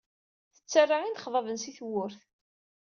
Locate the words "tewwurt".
1.77-2.19